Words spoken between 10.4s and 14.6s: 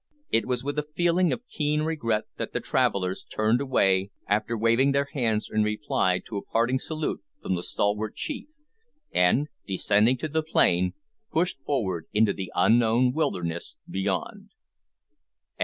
plain, pushed forward into the unknown wilderness beyond.